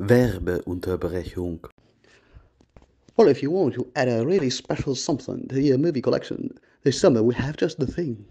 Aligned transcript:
Werbeunterbrechung. 0.00 1.60
Well, 3.16 3.28
if 3.28 3.44
you 3.44 3.52
want 3.52 3.74
to 3.74 3.86
add 3.94 4.08
a 4.08 4.26
really 4.26 4.50
special 4.50 4.96
something 4.96 5.46
to 5.46 5.60
your 5.60 5.78
movie 5.78 6.02
collection, 6.02 6.58
this 6.82 6.98
summer 6.98 7.22
we 7.22 7.32
have 7.36 7.56
just 7.56 7.78
the 7.78 7.86
thing. 7.86 8.24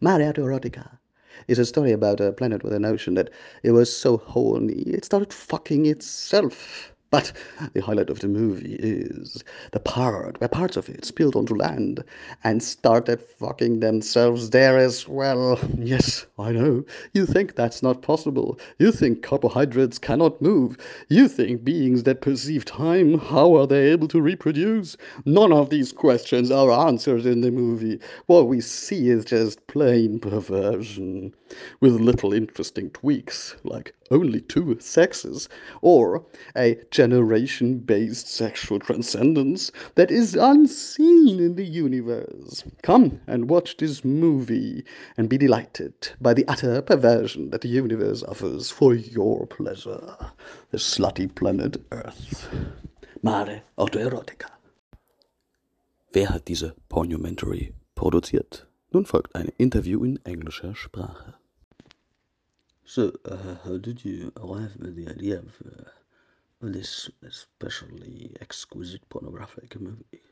Mare 0.00 0.32
Erotica 0.32 0.98
is 1.46 1.60
a 1.60 1.64
story 1.64 1.92
about 1.92 2.18
a 2.18 2.32
planet 2.32 2.64
with 2.64 2.72
an 2.72 2.84
ocean 2.84 3.14
that 3.14 3.30
it 3.62 3.70
was 3.70 3.96
so 3.96 4.16
horny 4.16 4.82
it 4.88 5.04
started 5.04 5.32
fucking 5.32 5.86
itself. 5.86 6.92
But 7.10 7.32
the 7.72 7.80
highlight 7.80 8.10
of 8.10 8.20
the 8.20 8.28
movie 8.28 8.74
is 8.78 9.42
the 9.72 9.80
part 9.80 10.38
where 10.40 10.48
parts 10.48 10.76
of 10.76 10.90
it 10.90 11.06
spilled 11.06 11.36
onto 11.36 11.54
land 11.54 12.04
and 12.44 12.62
started 12.62 13.22
fucking 13.22 13.80
themselves 13.80 14.50
there 14.50 14.76
as 14.76 15.08
well. 15.08 15.58
Yes, 15.78 16.26
I 16.38 16.52
know. 16.52 16.84
You 17.14 17.24
think 17.24 17.54
that's 17.54 17.82
not 17.82 18.02
possible. 18.02 18.60
You 18.78 18.92
think 18.92 19.22
carbohydrates 19.22 19.98
cannot 19.98 20.42
move. 20.42 20.76
You 21.08 21.28
think 21.28 21.64
beings 21.64 22.02
that 22.02 22.20
perceive 22.20 22.66
time, 22.66 23.18
how 23.18 23.54
are 23.56 23.66
they 23.66 23.90
able 23.90 24.08
to 24.08 24.20
reproduce? 24.20 24.96
None 25.24 25.52
of 25.52 25.70
these 25.70 25.92
questions 25.92 26.50
are 26.50 26.70
answered 26.70 27.24
in 27.24 27.40
the 27.40 27.50
movie. 27.50 28.00
What 28.26 28.48
we 28.48 28.60
see 28.60 29.08
is 29.08 29.24
just 29.24 29.66
plain 29.66 30.20
perversion, 30.20 31.32
with 31.80 32.00
little 32.00 32.32
interesting 32.32 32.90
tweaks, 32.90 33.56
like 33.64 33.94
only 34.10 34.40
two 34.40 34.76
sexes, 34.80 35.48
or 35.82 36.24
a 36.56 36.78
generation 36.90 37.78
based 37.78 38.28
sexual 38.28 38.78
transcendence 38.78 39.70
that 39.94 40.10
is 40.10 40.34
unseen 40.34 41.40
in 41.40 41.54
the 41.54 41.64
universe. 41.64 42.64
Come 42.82 43.20
and 43.26 43.50
watch 43.50 43.76
this 43.76 44.04
movie 44.04 44.84
and 45.16 45.28
be 45.28 45.38
delighted 45.38 45.94
by 46.20 46.34
the 46.34 46.46
utter 46.48 46.82
perversion 46.82 47.50
that 47.50 47.62
the 47.62 47.68
universe 47.68 48.22
offers 48.22 48.70
for 48.70 48.94
your 48.94 49.46
pleasure. 49.46 50.16
The 50.70 50.78
slutty 50.78 51.34
planet 51.34 51.76
Earth. 51.92 52.48
Mare 53.22 53.62
Autoerotica. 53.76 54.50
Wer 56.14 56.28
hat 56.28 56.46
diese 56.46 56.74
Pornumentary 56.88 57.74
produziert? 57.94 58.67
Nun 58.90 59.04
folgt 59.04 59.34
ein 59.34 59.52
Interview 59.58 60.02
in 60.02 60.18
englischer 60.24 60.74
Sprache. 60.74 61.34
So, 62.86 63.12
uh, 63.26 63.56
how 63.62 63.76
did 63.76 64.02
you 64.02 64.32
arrive 64.34 64.76
at 64.80 64.96
the 64.96 65.06
idea 65.08 65.40
of, 65.40 65.60
uh, 65.60 65.90
this 66.62 67.10
especially 67.22 68.34
exquisite 68.40 69.06
pornographic 69.10 69.78
movie? 69.78 70.22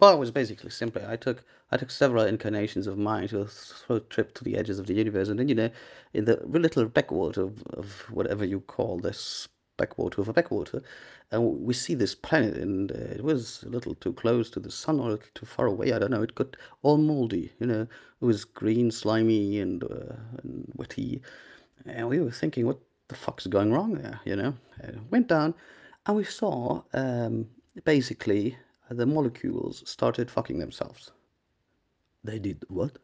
Well, 0.00 0.14
it 0.14 0.18
was 0.18 0.32
basically 0.32 0.70
simply 0.70 1.04
I 1.06 1.14
took 1.14 1.44
I 1.70 1.76
took 1.76 1.92
several 1.92 2.24
incarnations 2.24 2.88
of 2.88 2.98
mine 2.98 3.28
to 3.28 3.48
a 3.88 4.00
trip 4.00 4.34
to 4.34 4.42
the 4.42 4.56
edges 4.56 4.80
of 4.80 4.86
the 4.86 4.94
universe, 4.94 5.28
and 5.28 5.38
then 5.38 5.48
you 5.48 5.54
know, 5.54 5.70
in 6.12 6.24
the 6.24 6.44
little 6.44 6.86
backwater 6.86 7.42
of, 7.42 7.62
of 7.68 8.10
whatever 8.10 8.44
you 8.44 8.60
call 8.60 8.98
this 8.98 9.48
backwater 9.78 10.20
of 10.20 10.28
a 10.28 10.32
backwater, 10.32 10.82
and 11.30 11.60
we 11.60 11.72
see 11.72 11.94
this 11.94 12.14
planet, 12.14 12.56
and 12.56 12.92
uh, 12.92 13.16
it 13.16 13.24
was 13.24 13.62
a 13.62 13.70
little 13.70 13.94
too 13.94 14.12
close 14.12 14.50
to 14.50 14.60
the 14.60 14.70
sun 14.70 15.00
or 15.00 15.08
a 15.08 15.12
little 15.12 15.30
too 15.34 15.46
far 15.46 15.66
away. 15.66 15.92
I 15.92 15.98
don't 15.98 16.10
know. 16.10 16.22
It 16.22 16.34
got 16.34 16.56
all 16.82 16.98
moldy, 16.98 17.52
you 17.60 17.66
know. 17.66 17.82
It 18.20 18.24
was 18.24 18.44
green, 18.44 18.90
slimy, 18.90 19.60
and, 19.60 19.82
uh, 19.84 20.16
and 20.42 20.70
wetty, 20.76 21.20
and 21.86 22.08
we 22.08 22.20
were 22.20 22.30
thinking, 22.30 22.66
what 22.66 22.78
the 23.08 23.14
fuck's 23.14 23.46
going 23.46 23.72
wrong 23.72 23.94
there, 23.94 24.20
you 24.24 24.36
know? 24.36 24.54
went 25.10 25.28
down, 25.28 25.54
and 26.06 26.16
we 26.16 26.24
saw 26.24 26.82
um, 26.92 27.46
basically 27.84 28.56
the 28.90 29.06
molecules 29.06 29.82
started 29.86 30.30
fucking 30.30 30.58
themselves. 30.58 31.10
They 32.24 32.38
did 32.38 32.64
what? 32.68 32.98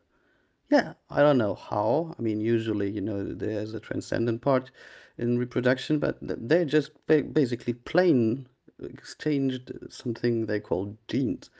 Yeah, 0.70 0.94
I 1.10 1.20
don't 1.20 1.38
know 1.38 1.54
how. 1.54 2.14
I 2.18 2.22
mean, 2.22 2.40
usually, 2.40 2.90
you 2.90 3.00
know, 3.00 3.22
there's 3.22 3.74
a 3.74 3.80
transcendent 3.80 4.42
part 4.42 4.70
in 5.18 5.38
reproduction, 5.38 5.98
but 5.98 6.18
they're 6.20 6.64
just 6.64 6.90
basically 7.06 7.74
plain 7.74 8.48
exchanged 8.82 9.72
something 9.88 10.46
they 10.46 10.60
call 10.60 10.96
genes. 11.08 11.50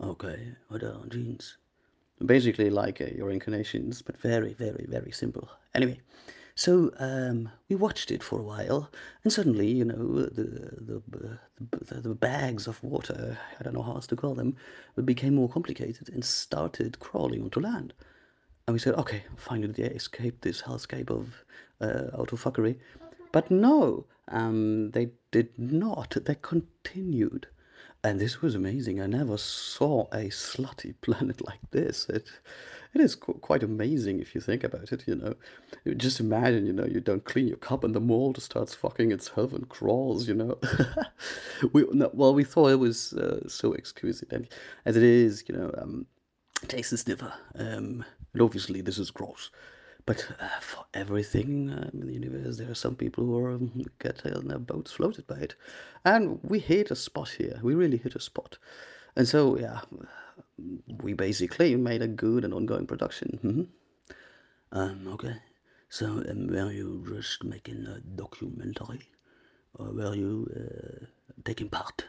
Okay, 0.00 0.54
what 0.68 0.82
are 0.82 1.04
genes? 1.08 1.58
Basically, 2.24 2.70
like 2.70 3.00
uh, 3.00 3.06
your 3.06 3.30
incarnations, 3.30 4.02
but 4.02 4.16
very, 4.18 4.54
very, 4.54 4.86
very 4.88 5.10
simple. 5.10 5.48
Anyway, 5.74 6.00
so 6.54 6.92
um, 6.98 7.50
we 7.68 7.76
watched 7.76 8.10
it 8.10 8.22
for 8.22 8.38
a 8.38 8.42
while, 8.44 8.90
and 9.24 9.32
suddenly, 9.32 9.68
you 9.70 9.84
know, 9.84 10.22
the 10.24 11.02
the, 11.08 11.38
the, 11.70 12.00
the 12.00 12.14
bags 12.14 12.66
of 12.66 12.82
water, 12.82 13.38
I 13.58 13.62
don't 13.62 13.74
know 13.74 13.82
how 13.82 13.94
else 13.94 14.06
to 14.08 14.16
call 14.16 14.34
them, 14.34 14.56
became 15.04 15.34
more 15.34 15.48
complicated 15.48 16.08
and 16.08 16.24
started 16.24 16.98
crawling 17.00 17.42
onto 17.42 17.60
land. 17.60 17.92
And 18.66 18.72
we 18.74 18.78
said, 18.78 18.94
okay, 18.94 19.24
finally 19.36 19.72
they 19.72 19.84
escaped 19.84 20.42
this 20.42 20.62
hellscape 20.62 21.10
of 21.10 21.44
uh, 21.80 22.16
autofuckery. 22.16 22.76
But 23.32 23.50
no, 23.50 24.06
um, 24.28 24.90
they 24.90 25.10
did 25.30 25.50
not. 25.58 26.16
They 26.24 26.36
continued. 26.40 27.46
And 28.02 28.18
this 28.18 28.40
was 28.40 28.54
amazing. 28.54 29.00
I 29.00 29.06
never 29.06 29.36
saw 29.36 30.06
a 30.12 30.30
slutty 30.30 30.94
planet 31.02 31.44
like 31.46 31.60
this. 31.70 32.08
It, 32.08 32.30
it 32.94 33.00
is 33.00 33.14
qu- 33.14 33.34
quite 33.34 33.62
amazing 33.62 34.20
if 34.20 34.34
you 34.34 34.40
think 34.40 34.64
about 34.64 34.92
it, 34.92 35.04
you 35.06 35.16
know. 35.16 35.34
Just 35.96 36.18
imagine, 36.18 36.66
you 36.66 36.72
know, 36.72 36.86
you 36.86 37.00
don't 37.00 37.24
clean 37.24 37.46
your 37.46 37.58
cup 37.58 37.84
and 37.84 37.94
the 37.94 38.00
mold 38.00 38.40
starts 38.42 38.74
fucking 38.74 39.12
itself 39.12 39.52
and 39.52 39.68
crawls, 39.68 40.26
you 40.26 40.34
know. 40.34 40.58
we, 41.72 41.84
no, 41.92 42.10
well, 42.14 42.32
we 42.32 42.42
thought 42.42 42.70
it 42.70 42.78
was 42.78 43.12
uh, 43.12 43.46
so 43.48 43.72
exquisite. 43.74 44.32
And 44.32 44.48
as 44.86 44.96
it 44.96 45.02
is, 45.02 45.44
you 45.46 45.56
know, 45.56 45.70
um, 45.76 46.06
taste 46.68 47.06
differ. 47.06 47.32
Um, 47.56 48.04
and 48.32 48.42
obviously, 48.42 48.80
this 48.80 48.98
is 48.98 49.10
gross. 49.10 49.50
But 50.06 50.26
uh, 50.40 50.60
for 50.60 50.84
everything 50.94 51.70
um, 51.70 51.90
in 51.92 52.06
the 52.06 52.12
universe, 52.12 52.56
there 52.56 52.70
are 52.70 52.74
some 52.74 52.96
people 52.96 53.24
who 53.24 53.38
are, 53.38 53.52
um, 53.52 53.84
get 53.98 54.24
uh, 54.24 54.40
their 54.40 54.58
boats 54.58 54.92
floated 54.92 55.26
by 55.26 55.36
it. 55.36 55.54
And 56.04 56.40
we 56.42 56.58
hit 56.58 56.90
a 56.90 56.96
spot 56.96 57.28
here. 57.28 57.58
We 57.62 57.74
really 57.74 57.98
hit 57.98 58.16
a 58.16 58.20
spot. 58.20 58.58
And 59.16 59.28
so, 59.28 59.58
yeah, 59.58 59.80
we 61.02 61.12
basically 61.12 61.76
made 61.76 62.02
a 62.02 62.08
good 62.08 62.44
and 62.44 62.54
ongoing 62.54 62.86
production. 62.86 63.38
Mm-hmm. 63.44 64.78
Um, 64.78 65.08
okay. 65.14 65.36
So, 65.88 66.06
um, 66.06 66.46
were 66.46 66.72
you 66.72 67.04
just 67.14 67.44
making 67.44 67.86
a 67.86 68.00
documentary? 68.00 69.08
Or 69.74 69.92
were 69.92 70.14
you 70.14 70.48
uh, 70.56 71.06
taking 71.44 71.68
part? 71.68 72.04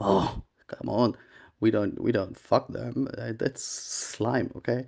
Oh, 0.00 0.42
come 0.68 0.88
on 0.88 1.16
we 1.62 1.70
don't 1.70 1.98
we 2.02 2.12
don't 2.12 2.36
fuck 2.36 2.68
them. 2.68 3.08
Uh, 3.16 3.32
that's 3.38 3.64
slime, 3.64 4.50
okay? 4.56 4.84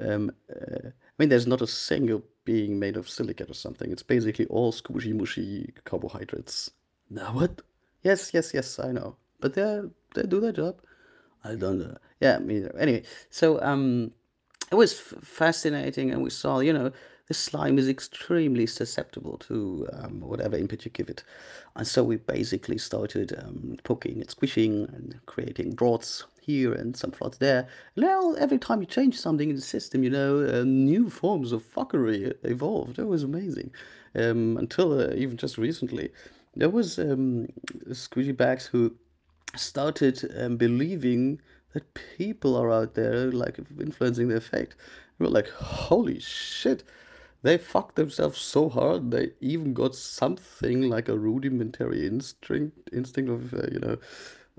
Um, 0.00 0.32
uh, 0.50 0.88
I 0.88 1.14
mean, 1.18 1.28
there's 1.30 1.46
not 1.46 1.62
a 1.62 1.66
single 1.66 2.22
being 2.44 2.78
made 2.78 2.96
of 2.96 3.08
silicate 3.08 3.50
or 3.50 3.54
something. 3.54 3.90
It's 3.92 4.02
basically 4.02 4.46
all 4.46 4.72
squishy 4.72 5.14
mushy 5.14 5.72
carbohydrates. 5.84 6.72
Now 7.10 7.32
what? 7.34 7.62
Yes, 8.02 8.32
yes, 8.34 8.52
yes. 8.54 8.78
I 8.78 8.92
know, 8.92 9.16
but 9.40 9.54
they 9.54 9.82
they 10.14 10.24
do 10.24 10.40
their 10.40 10.52
job. 10.52 10.82
I 11.44 11.54
don't 11.54 11.78
know. 11.78 11.96
Yeah, 12.20 12.38
me 12.38 12.66
Anyway, 12.78 13.04
so 13.30 13.60
um, 13.62 14.12
it 14.70 14.74
was 14.74 14.92
fascinating, 14.98 16.10
and 16.10 16.22
we 16.22 16.30
saw, 16.30 16.60
you 16.60 16.72
know, 16.72 16.92
the 17.30 17.34
slime 17.34 17.78
is 17.78 17.88
extremely 17.88 18.66
susceptible 18.66 19.38
to 19.38 19.86
um, 19.92 20.18
whatever 20.18 20.56
input 20.56 20.84
you 20.84 20.90
give 20.90 21.08
it. 21.08 21.22
And 21.76 21.86
so 21.86 22.02
we 22.02 22.16
basically 22.16 22.76
started 22.76 23.38
um, 23.40 23.76
poking 23.84 24.20
and 24.20 24.28
squishing 24.28 24.88
and 24.92 25.16
creating 25.26 25.76
droughts 25.76 26.24
here 26.40 26.72
and 26.72 26.96
some 26.96 27.12
floods 27.12 27.38
there. 27.38 27.68
Now 27.94 28.32
every 28.32 28.58
time 28.58 28.80
you 28.80 28.86
change 28.86 29.16
something 29.16 29.48
in 29.48 29.54
the 29.54 29.62
system, 29.62 30.02
you 30.02 30.10
know, 30.10 30.40
uh, 30.40 30.64
new 30.64 31.08
forms 31.08 31.52
of 31.52 31.62
fuckery 31.62 32.34
evolved. 32.42 32.98
It 32.98 33.06
was 33.06 33.22
amazing. 33.22 33.70
Um, 34.16 34.56
until 34.56 35.00
uh, 35.00 35.14
even 35.14 35.36
just 35.36 35.56
recently, 35.56 36.10
there 36.56 36.68
was 36.68 36.98
um, 36.98 37.46
squishy 37.90 38.36
bags 38.36 38.66
who 38.66 38.92
started 39.54 40.28
um, 40.36 40.56
believing 40.56 41.40
that 41.74 41.94
people 42.18 42.56
are 42.56 42.72
out 42.72 42.94
there 42.94 43.30
like 43.30 43.60
influencing 43.78 44.26
their 44.26 44.40
fate. 44.40 44.74
We 45.20 45.26
were 45.26 45.32
like, 45.32 45.48
holy 45.50 46.18
shit, 46.18 46.82
they 47.42 47.56
fucked 47.58 47.96
themselves 47.96 48.38
so 48.38 48.68
hard 48.68 49.10
they 49.10 49.30
even 49.40 49.72
got 49.74 49.94
something 49.94 50.82
like 50.82 51.08
a 51.08 51.18
rudimentary 51.18 52.06
instinct 52.06 52.90
instinct 52.92 53.30
of 53.30 53.54
uh, 53.54 53.66
you 53.72 53.80
know 53.80 53.96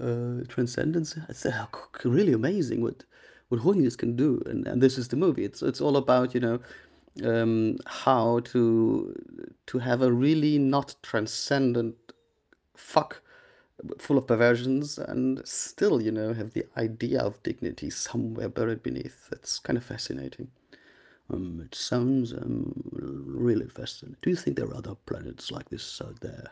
uh, 0.02 0.44
transcendence. 0.48 1.18
It's 1.30 1.46
uh, 1.46 1.68
really 2.04 2.34
amazing 2.34 2.82
what 2.82 3.04
what 3.50 3.62
holiness 3.62 3.96
can 3.96 4.16
do, 4.16 4.42
and 4.46 4.68
and 4.68 4.82
this 4.82 4.98
is 4.98 5.08
the 5.10 5.16
movie. 5.18 5.44
It's 5.46 5.62
it's 5.62 5.82
all 5.82 5.98
about 5.98 6.34
you 6.36 6.40
know 6.42 6.60
um, 7.24 7.78
how 7.86 8.40
to 8.52 9.16
to 9.68 9.80
have 9.80 10.02
a 10.02 10.12
really 10.12 10.58
not 10.58 10.96
transcendent 11.04 11.96
fuck 12.76 13.22
full 13.98 14.18
of 14.18 14.28
perversions 14.28 14.98
and 14.98 15.46
still 15.48 16.02
you 16.02 16.12
know 16.12 16.34
have 16.34 16.52
the 16.54 16.66
idea 16.78 17.20
of 17.22 17.42
dignity 17.44 17.90
somewhere 17.90 18.50
buried 18.50 18.84
beneath. 18.84 19.30
It's 19.32 19.60
kind 19.60 19.78
of 19.78 19.84
fascinating. 19.84 20.50
Um, 21.32 21.62
it 21.66 21.74
sounds 21.76 22.34
um, 22.34 22.74
really 22.94 23.68
fascinating. 23.68 24.18
Do 24.22 24.30
you 24.30 24.36
think 24.36 24.56
there 24.58 24.68
are 24.68 24.76
other 24.76 24.96
planets 25.06 25.52
like 25.52 25.70
this 25.70 26.02
out 26.02 26.20
there? 26.20 26.52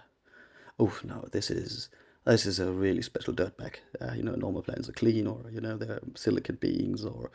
Oh 0.80 0.98
no, 1.04 1.26
this 1.31 1.52
is 1.52 1.90
this 2.26 2.46
is 2.46 2.60
a 2.60 2.72
really 2.72 3.02
special 3.02 3.34
dirtbag. 3.34 3.76
Uh, 4.02 4.14
you 4.14 4.24
know, 4.24 4.36
normal 4.36 4.62
planets 4.64 4.90
are 4.90 4.94
clean, 4.94 5.28
or 5.28 5.44
you 5.52 5.62
know, 5.62 5.78
they're 5.78 6.00
silicate 6.16 6.60
beings, 6.62 7.06
or 7.06 7.31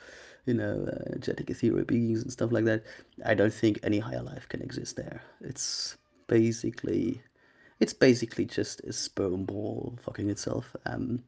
you 0.47 0.55
know, 0.55 0.87
uh, 0.87 1.19
genetic 1.19 1.51
ethereal 1.51 1.85
beings 1.85 2.23
and 2.23 2.33
stuff 2.33 2.53
like 2.53 2.65
that. 2.67 2.85
I 3.25 3.35
don't 3.35 3.55
think 3.55 3.81
any 3.83 3.99
higher 4.01 4.23
life 4.23 4.49
can 4.49 4.63
exist 4.63 4.97
there. 4.97 5.23
It's 5.41 5.97
basically, 6.29 7.23
it's 7.81 7.95
basically 7.95 8.47
just 8.47 8.81
a 8.83 8.93
sperm 8.93 9.45
ball 9.45 9.99
fucking 10.03 10.31
itself. 10.31 10.75
Um, 10.87 11.25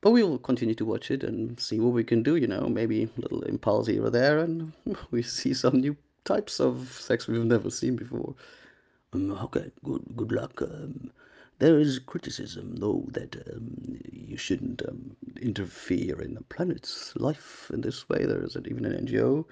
but 0.00 0.10
we 0.12 0.22
will 0.22 0.38
continue 0.38 0.74
to 0.74 0.84
watch 0.84 1.10
it 1.10 1.22
and 1.22 1.58
see 1.60 1.78
what 1.78 1.92
we 1.92 2.04
can 2.04 2.22
do. 2.22 2.36
You 2.36 2.46
know, 2.46 2.68
maybe 2.68 3.04
a 3.04 3.20
little 3.20 3.42
impulse 3.42 3.86
here 3.86 4.04
or 4.04 4.10
there, 4.10 4.38
and 4.38 4.72
we 5.10 5.22
see 5.22 5.54
some 5.54 5.80
new 5.80 5.96
types 6.24 6.60
of 6.60 6.92
sex 7.00 7.26
we've 7.26 7.44
never 7.44 7.70
seen 7.70 7.96
before. 7.96 8.34
Um, 9.12 9.32
okay, 9.32 9.70
good 9.84 10.02
good 10.16 10.32
luck. 10.32 10.62
Um, 10.62 11.10
there 11.58 11.78
is 11.78 11.98
criticism, 11.98 12.76
though, 12.76 13.04
that 13.08 13.36
um, 13.52 14.00
you 14.10 14.38
shouldn't 14.38 14.80
um, 14.88 15.14
interfere 15.42 16.22
in 16.22 16.32
the 16.34 16.42
planet's 16.44 17.14
life 17.16 17.70
in 17.74 17.82
this 17.82 18.08
way. 18.08 18.24
There 18.24 18.42
is 18.42 18.56
even 18.56 18.86
an 18.86 19.06
NGO, 19.06 19.44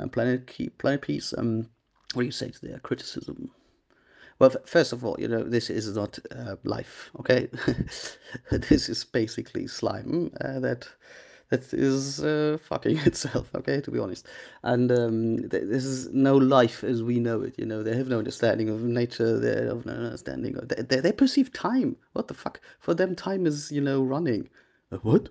uh, 0.00 0.08
Planet 0.08 0.48
Keep, 0.48 0.78
Planet 0.78 1.02
Peace. 1.02 1.32
Um, 1.38 1.68
what 2.14 2.22
do 2.22 2.26
you 2.26 2.32
say 2.32 2.50
to 2.50 2.66
their 2.66 2.80
criticism? 2.80 3.52
Well, 4.42 4.50
first 4.66 4.92
of 4.92 5.04
all, 5.04 5.14
you 5.20 5.28
know 5.28 5.44
this 5.44 5.70
is 5.70 5.94
not 5.94 6.18
uh, 6.32 6.56
life. 6.64 7.12
Okay, 7.20 7.48
this 8.50 8.88
is 8.88 9.04
basically 9.04 9.68
slime 9.68 10.32
uh, 10.40 10.58
that 10.58 10.88
that 11.50 11.72
is 11.72 12.24
uh, 12.24 12.58
fucking 12.60 12.98
itself. 13.10 13.48
Okay, 13.54 13.80
to 13.80 13.92
be 13.92 14.00
honest, 14.00 14.26
and 14.64 14.90
um, 14.90 15.36
th- 15.48 15.68
this 15.74 15.84
is 15.84 16.08
no 16.08 16.36
life 16.36 16.82
as 16.82 17.04
we 17.04 17.20
know 17.20 17.42
it. 17.42 17.54
You 17.56 17.66
know, 17.66 17.84
they 17.84 17.96
have 17.96 18.08
no 18.08 18.18
understanding 18.18 18.68
of 18.68 18.82
nature. 18.82 19.38
They 19.38 19.64
have 19.64 19.86
no 19.86 19.92
understanding. 19.92 20.56
Of, 20.56 20.66
they, 20.70 20.82
they, 20.82 20.98
they 20.98 21.12
perceive 21.12 21.52
time. 21.52 21.94
What 22.14 22.26
the 22.26 22.34
fuck? 22.34 22.60
For 22.80 22.94
them, 22.94 23.14
time 23.14 23.46
is 23.46 23.70
you 23.70 23.80
know 23.80 24.02
running. 24.02 24.48
Uh, 24.90 24.96
what? 25.02 25.28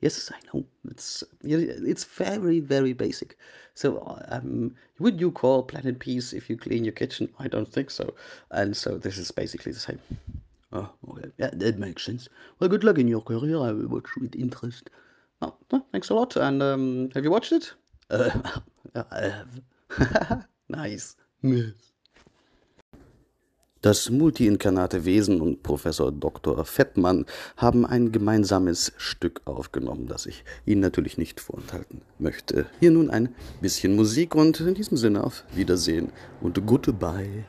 Yes, 0.00 0.30
I 0.32 0.40
know. 0.54 0.64
It's 0.90 1.24
it's 1.42 2.04
very 2.04 2.60
very 2.60 2.92
basic. 2.92 3.36
So, 3.74 4.18
um, 4.28 4.74
would 4.98 5.20
you 5.20 5.30
call 5.30 5.62
Planet 5.62 5.98
Peace 5.98 6.32
if 6.32 6.48
you 6.48 6.56
clean 6.56 6.84
your 6.84 6.92
kitchen? 6.92 7.28
I 7.38 7.48
don't 7.48 7.70
think 7.70 7.90
so. 7.90 8.14
And 8.50 8.76
so 8.76 8.98
this 8.98 9.18
is 9.18 9.30
basically 9.30 9.72
the 9.72 9.80
same. 9.80 10.00
Oh, 10.72 10.90
okay. 11.08 11.30
Yeah, 11.38 11.50
that 11.52 11.78
makes 11.78 12.04
sense. 12.04 12.28
Well, 12.58 12.68
good 12.68 12.84
luck 12.84 12.98
in 12.98 13.08
your 13.08 13.22
career. 13.22 13.58
I 13.58 13.72
will 13.72 13.88
watch 13.88 14.08
with 14.20 14.34
interest. 14.36 14.90
Oh, 15.42 15.54
oh 15.72 15.84
thanks 15.92 16.10
a 16.10 16.14
lot. 16.14 16.36
And 16.36 16.62
um, 16.62 17.10
have 17.14 17.24
you 17.24 17.30
watched 17.30 17.52
it? 17.52 17.72
Uh, 18.10 18.30
I 19.10 19.20
have. 19.22 20.46
nice. 20.68 21.16
Das 23.84 24.08
multiinkarnate 24.08 25.04
Wesen 25.04 25.42
und 25.42 25.62
Professor 25.62 26.10
Dr. 26.10 26.64
Fettmann 26.64 27.26
haben 27.58 27.84
ein 27.84 28.12
gemeinsames 28.12 28.92
Stück 28.96 29.42
aufgenommen, 29.44 30.06
das 30.06 30.24
ich 30.24 30.42
Ihnen 30.64 30.80
natürlich 30.80 31.18
nicht 31.18 31.38
vorenthalten 31.38 32.00
möchte. 32.18 32.64
Hier 32.80 32.92
nun 32.92 33.10
ein 33.10 33.34
bisschen 33.60 33.94
Musik 33.94 34.34
und 34.34 34.58
in 34.60 34.72
diesem 34.72 34.96
Sinne 34.96 35.22
auf 35.22 35.44
Wiedersehen 35.54 36.12
und 36.40 36.66
goodbye. 36.66 37.44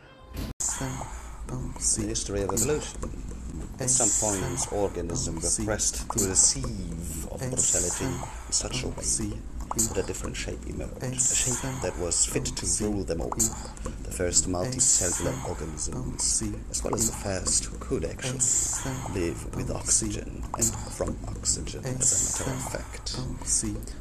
The 1.80 2.02
history 2.06 2.44
of 2.44 2.52
evolution. 2.52 3.00
At 3.80 3.90
some 3.90 4.12
point, 4.20 4.74
organisms 4.74 5.60
were 5.60 5.66
pressed 5.66 6.06
to 6.10 6.26
receive 6.28 7.32
of 7.32 7.40
brutality 7.40 8.04
in 8.04 8.52
such 8.52 8.84
a 8.84 8.88
way 8.88 9.55
that 9.70 9.98
a 9.98 10.04
different 10.04 10.36
shape 10.36 10.66
emerged, 10.68 11.02
a 11.02 11.20
shape 11.20 11.82
that 11.82 11.98
was 12.00 12.26
fit 12.26 12.46
to 12.46 12.66
rule 12.84 13.04
them 13.04 13.22
all. 13.22 13.30
The 13.30 14.12
first 14.12 14.48
multicellular 14.48 15.50
organisms, 15.50 16.44
as 16.72 16.84
well 16.84 16.96
as 16.96 17.10
the 17.10 17.18
first 17.18 17.66
who 17.66 17.78
could 17.80 18.06
actually 18.06 18.40
live 19.14 19.56
with 19.56 19.72
oxygen 19.72 20.44
and 20.54 20.66
from 20.92 21.18
oxygen 21.28 21.84
as 21.86 22.40
a 22.40 22.46
matter 22.46 22.56
of 22.56 22.72
fact. 22.72 23.18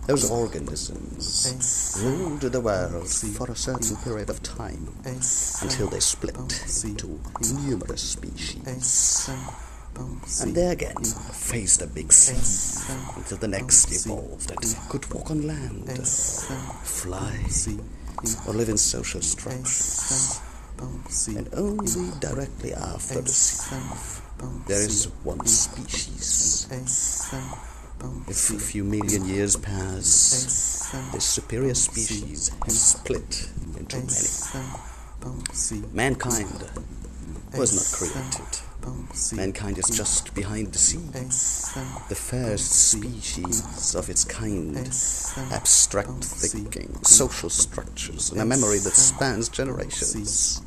Those 0.06 0.30
organisms 0.30 2.00
ruled 2.02 2.40
the 2.42 2.60
world 2.60 3.08
for 3.08 3.50
a 3.50 3.56
certain 3.56 3.96
period 3.96 4.30
of 4.30 4.42
time 4.42 4.94
until 5.04 5.88
they 5.88 6.00
split 6.00 6.36
into 6.84 7.20
numerous 7.66 8.02
species. 8.02 9.30
And 9.96 10.54
they 10.54 10.66
again 10.66 11.04
faced 11.04 11.82
a 11.82 11.86
big 11.86 12.12
sea 12.12 12.34
until 13.16 13.38
the 13.38 13.48
next 13.48 13.92
evolved 13.92 14.50
and 14.50 14.76
could 14.88 15.12
walk 15.12 15.30
on 15.30 15.46
land, 15.46 15.88
uh, 15.88 16.02
fly, 16.82 17.38
or 18.46 18.54
live 18.54 18.68
in 18.68 18.76
social 18.76 19.20
structures. 19.20 20.40
And 21.28 21.48
only 21.54 22.10
directly 22.20 22.74
after 22.74 23.20
the 23.20 23.28
sea, 23.28 23.76
there 24.66 24.82
is 24.82 25.06
one 25.22 25.46
species. 25.46 26.66
If 28.28 28.50
a 28.50 28.58
few 28.58 28.82
million 28.84 29.24
years 29.26 29.56
pass, 29.56 30.90
this 31.12 31.24
superior 31.24 31.74
species 31.74 32.50
has 32.64 32.80
split 32.80 33.48
into 33.78 33.96
many. 33.96 35.86
Mankind 35.92 36.64
was 37.56 37.72
not 37.72 37.86
created 37.96 38.60
Mankind 39.34 39.78
is 39.78 39.88
just 39.88 40.34
behind 40.34 40.72
the 40.72 40.78
sea, 40.78 40.98
the 42.08 42.14
first 42.14 42.90
species 42.90 43.94
of 43.94 44.10
its 44.10 44.24
kind, 44.24 44.76
abstract 45.52 46.24
thinking, 46.24 46.94
social 47.02 47.48
structures, 47.50 48.30
and 48.30 48.40
a 48.40 48.44
memory 48.44 48.78
that 48.78 48.94
spans 48.94 49.48
generations. 49.48 50.60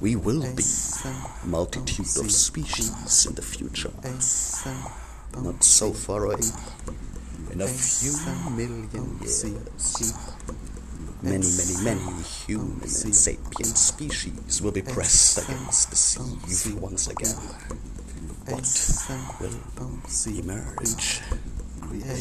We 0.00 0.16
will 0.16 0.40
be 0.54 0.64
a 1.04 1.46
multitude 1.46 2.16
of 2.18 2.30
species 2.30 3.26
in 3.26 3.34
the 3.34 3.42
future, 3.42 3.92
not 5.40 5.62
so 5.62 5.92
far 5.92 6.24
away, 6.24 6.40
in 7.52 7.60
a 7.60 7.68
few 7.68 8.12
million 8.50 9.18
years. 9.20 10.14
Many, 11.22 11.46
many, 11.52 11.84
many 11.84 12.22
human 12.22 12.80
and 12.80 12.90
sapient 12.90 13.76
species 13.76 14.62
will 14.62 14.72
be 14.72 14.80
pressed 14.80 15.36
against 15.36 15.90
the 15.90 15.96
sea 15.96 16.72
once 16.74 17.08
again. 17.08 17.36
What 18.46 18.64
will 19.38 20.38
emerge? 20.38 21.20
Creation 21.90 22.14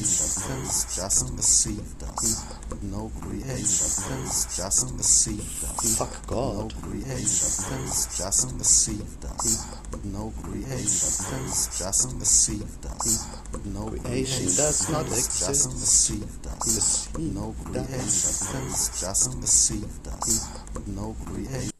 knows 0.50 0.96
just 0.96 1.44
sea 1.44 1.78
does. 2.00 2.44
No 2.82 3.12
creation 3.22 3.62
knows 4.10 4.58
just 4.58 5.04
sea 5.04 5.38
does. 5.38 5.96
Fuck 5.96 6.26
God. 6.26 6.74
No 6.74 6.82
creation 6.82 7.22
knows 7.70 8.18
just 8.18 8.66
sea 8.66 9.00
does. 9.22 9.68
No 10.06 10.34
creation 10.42 10.74
knows 10.74 11.78
just 11.78 12.26
sea 12.26 12.64
does. 12.82 13.28
No 13.66 13.86
Creation 13.92 14.46
does 14.46 14.90
not 14.90 15.06
just 15.06 15.48
exist. 15.48 15.66
as 15.68 15.88
sea 15.88 16.24
does. 16.42 16.76
The 16.76 16.82
sea 16.82 17.30
No 17.32 17.56
creation 17.64 18.66
knows 18.66 19.00
just 19.00 19.48
sea 19.48 19.86
does. 20.02 20.50
No 20.88 21.16
creation 21.26 21.79